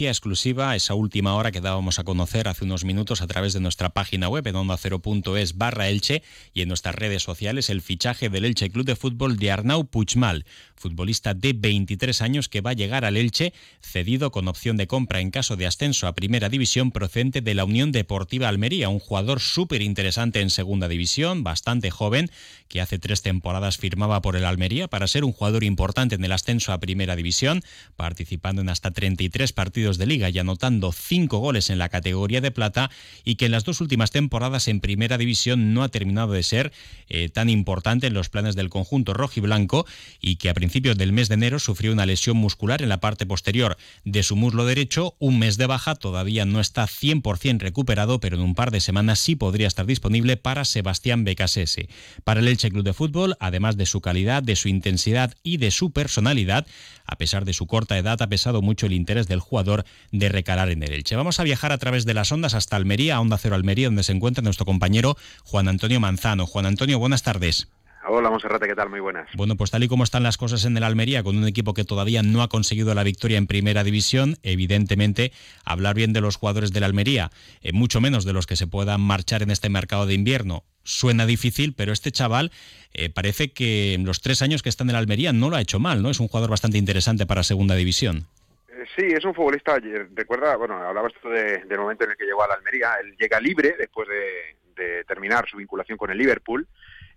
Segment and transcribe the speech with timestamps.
[0.00, 3.90] exclusiva, esa última hora que dábamos a conocer hace unos minutos a través de nuestra
[3.90, 4.78] página web en onda
[5.38, 6.22] es barra Elche
[6.54, 10.44] y en nuestras redes sociales el fichaje del Elche Club de Fútbol de Arnau Puigmal,
[10.74, 15.20] futbolista de 23 años que va a llegar al Elche cedido con opción de compra
[15.20, 19.40] en caso de ascenso a Primera División procedente de la Unión Deportiva Almería, un jugador
[19.40, 22.30] súper interesante en Segunda División, bastante joven,
[22.68, 26.32] que hace tres temporadas firmaba por el Almería para ser un jugador importante en el
[26.32, 27.62] ascenso a Primera División,
[27.96, 32.50] participando en hasta 33 partidos de liga y anotando cinco goles en la categoría de
[32.50, 32.90] plata
[33.24, 36.72] y que en las dos últimas temporadas en primera división no ha terminado de ser
[37.08, 39.86] eh, tan importante en los planes del conjunto rojiblanco
[40.20, 43.26] y que a principios del mes de enero sufrió una lesión muscular en la parte
[43.26, 48.36] posterior de su muslo derecho, un mes de baja, todavía no está 100% recuperado, pero
[48.36, 51.88] en un par de semanas sí podría estar disponible para Sebastián Becasese.
[52.24, 55.70] Para el Elche Club de Fútbol, además de su calidad, de su intensidad y de
[55.70, 56.66] su personalidad,
[57.06, 59.71] a pesar de su corta edad, ha pesado mucho el interés del jugador
[60.10, 61.16] de recalar en el Elche.
[61.16, 64.02] Vamos a viajar a través de las ondas hasta Almería, a Onda Cero Almería, donde
[64.02, 66.46] se encuentra nuestro compañero Juan Antonio Manzano.
[66.46, 67.68] Juan Antonio, buenas tardes.
[68.08, 68.90] Hola Monserrate, ¿qué tal?
[68.90, 69.28] Muy buenas.
[69.36, 71.84] Bueno, pues tal y como están las cosas en el Almería, con un equipo que
[71.84, 75.32] todavía no ha conseguido la victoria en primera división, evidentemente
[75.64, 79.00] hablar bien de los jugadores del Almería, eh, mucho menos de los que se puedan
[79.00, 82.50] marchar en este mercado de invierno, suena difícil, pero este chaval
[82.92, 85.60] eh, parece que en los tres años que está en el Almería no lo ha
[85.60, 86.10] hecho mal, ¿no?
[86.10, 88.26] Es un jugador bastante interesante para segunda división.
[88.96, 89.78] Sí, es un futbolista,
[90.14, 93.40] recuerda, bueno, hablabas tú del momento en el que llegó a la Almería, él llega
[93.40, 96.66] libre después de, terminar su vinculación con el Liverpool,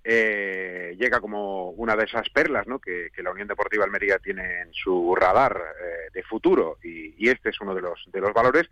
[0.03, 2.79] eh, llega como una de esas perlas ¿no?
[2.79, 7.49] que, la Unión Deportiva Almería tiene en su radar eh, de futuro y, y, este
[7.49, 8.69] es uno de los, de los valores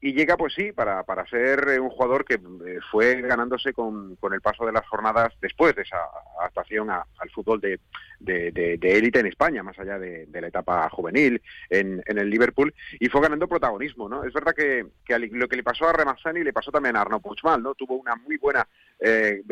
[0.00, 4.16] y llega pues sí para, para ser eh, un jugador que eh, fue ganándose con,
[4.16, 5.98] con, el paso de las jornadas después de esa
[6.40, 7.80] adaptación al fútbol de,
[8.20, 13.08] de, élite en España, más allá de, la etapa juvenil en, en, el Liverpool, y
[13.08, 14.24] fue ganando protagonismo, ¿no?
[14.24, 17.20] Es verdad que, que lo que le pasó a Remazzani le pasó también a Arno
[17.20, 17.74] Puigmal, ¿no?
[17.74, 18.66] Tuvo una muy buena
[19.00, 19.42] eh,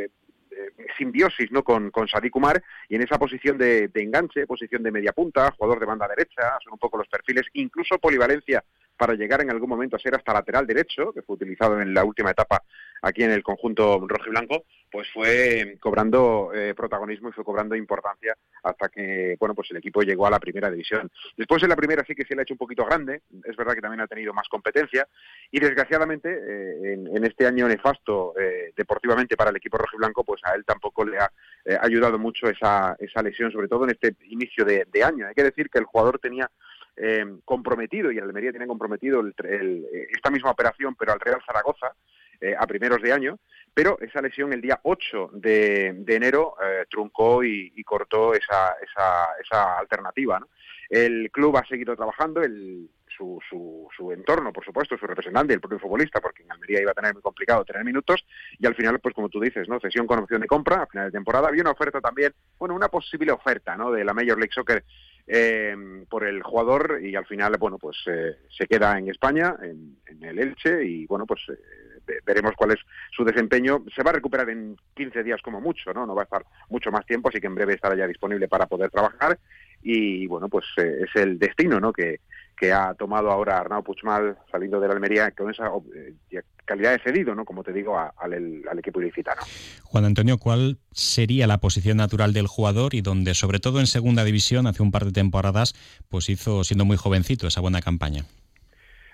[0.98, 1.65] simbiosis ¿no?
[1.65, 5.51] con, con Sadik Kumar y en esa posición de, de, enganche, posición de media punta,
[5.57, 8.63] jugador de banda derecha, son un poco los perfiles, incluso polivalencia
[8.97, 12.05] para llegar en algún momento a ser hasta lateral derecho, que fue utilizado en la
[12.05, 12.63] última etapa
[13.03, 17.75] aquí en el conjunto rojo y blanco, pues fue cobrando eh, protagonismo y fue cobrando
[17.75, 21.11] importancia hasta que, bueno, pues el equipo llegó a la primera división.
[21.36, 23.75] Después en la primera sí que se le ha hecho un poquito grande, es verdad
[23.75, 25.08] que también ha tenido más competencia
[25.51, 30.23] y desgraciadamente eh, en, este año nefasto eh, deportivamente para el equipo rojo y blanco,
[30.23, 31.33] pues a él tampoco le ha
[31.81, 35.27] ayudado mucho esa, esa lesión, sobre todo en este inicio de año.
[35.27, 36.51] Hay que decir que el jugador tenía
[36.97, 41.95] eh, comprometido, y el Almería tiene comprometido esta misma operación, pero al Real Zaragoza,
[42.41, 43.39] eh, a primeros de año,
[43.73, 49.79] pero esa lesión el día 8 de, enero eh, truncó y, cortó esa, esa, esa
[49.79, 50.45] alternativa.
[50.91, 55.61] El club ha seguido trabajando, el, su, su, su, entorno, por supuesto, su representante, el
[55.61, 58.25] propio futbolista, porque en Almería iba a tener muy complicado tener minutos,
[58.58, 59.81] y al final, pues como tú dices, ¿no?
[59.81, 61.48] Cesión con opción de compra a final de temporada.
[61.48, 63.92] Había una oferta también, bueno, una posible oferta, ¿no?
[63.92, 64.85] De la Major League Soccer
[65.27, 69.96] eh, por el jugador y al final, bueno, pues eh, se queda en España, en,
[70.22, 73.84] el Elche y bueno, pues eh, veremos cuál es su desempeño.
[73.94, 76.06] Se va a recuperar en 15 días como mucho, ¿no?
[76.06, 78.66] No va a estar mucho más tiempo, así que en breve estará ya disponible para
[78.66, 79.38] poder trabajar
[79.83, 81.92] y bueno, pues es el destino, ¿no?
[81.92, 82.20] Que,
[82.57, 86.98] que ha tomado ahora Arnau Puigmal saliendo de la Almería con esa eh, calidad de
[87.01, 87.45] cedido, ¿no?
[87.45, 89.42] como te digo, al, equipo ilicitano.
[89.85, 94.24] Juan Antonio, ¿cuál sería la posición natural del jugador y donde, sobre todo en segunda
[94.24, 95.74] división, hace un par de temporadas,
[96.08, 98.24] pues hizo, siendo muy jovencito, esa buena campaña?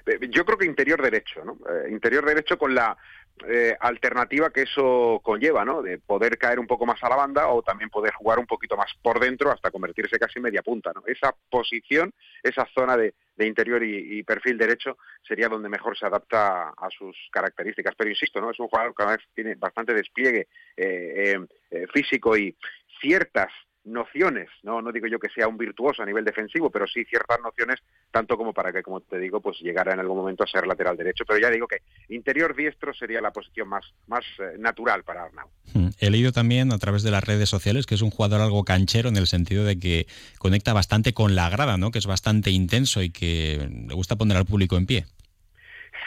[0.07, 1.59] Eh, yo creo que interior derecho, ¿no?
[1.71, 2.97] Eh, interior derecho con la
[3.47, 5.83] eh, alternativa que eso conlleva, ¿no?
[5.83, 8.77] De poder caer un poco más a la banda o también poder jugar un poquito
[8.77, 11.03] más por dentro hasta convertirse casi en media punta, ¿no?
[11.07, 12.13] Esa posición,
[12.43, 17.95] esa zona de, interior y, perfil derecho sería donde mejor se adapta a sus características.
[17.97, 18.51] Pero insisto, ¿no?
[18.51, 21.39] Es un jugador que vez tiene bastante despliegue eh,
[21.71, 22.57] eh, físico y
[23.01, 23.53] ciertas
[23.89, 27.39] nociones, no no digo yo que sea un virtuoso a nivel defensivo, pero sí ciertas
[27.43, 30.67] nociones tanto como para que como te digo, pues llegara en algún momento a ser
[30.67, 35.05] lateral derecho, pero ya digo que interior diestro sería la posición más más eh, natural
[35.05, 35.49] para Arnau.
[35.75, 35.89] Hmm.
[35.99, 39.09] He leído también a través de las redes sociales que es un jugador algo canchero
[39.09, 40.07] en el sentido de que
[40.39, 41.91] conecta bastante con la grada, ¿no?
[41.91, 45.07] Que es bastante intenso y que le gusta poner al público en pie.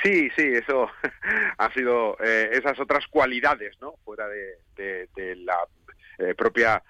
[0.03, 0.89] Sí, sí, eso
[1.57, 3.95] ha sido eh, esas otras cualidades, ¿no?
[4.03, 5.57] Fuera de, de, la
[6.17, 6.81] eh, propia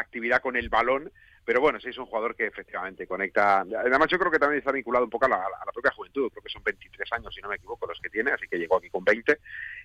[0.00, 1.12] actividad con el balón,
[1.44, 3.60] pero bueno, sí es un jugador que efectivamente conecta.
[3.60, 6.50] Además, yo creo que también está vinculado un poco a la, propia juventud, creo que
[6.50, 9.04] son 23 años, si no me equivoco, los que tiene, así que llegó aquí con
[9.04, 9.38] 20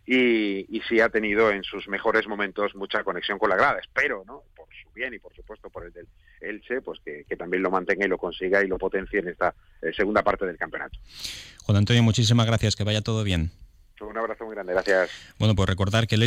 [0.06, 3.80] y, y sí ha tenido en sus mejores momentos mucha conexión con la grada.
[3.80, 4.44] Espero, ¿no?
[4.56, 6.08] Por su bien y por supuesto por el del,
[6.42, 9.92] Elche, pues que, también lo mantenga y lo consiga y lo potencie en esta eh,
[9.96, 10.98] segunda parte del campeonato.
[11.64, 13.52] Juan Antonio, muchísimas gracias, que vaya todo bien.
[14.02, 15.10] Un abrazo muy grande, gracias.
[15.40, 16.24] Bueno, pues recordar que el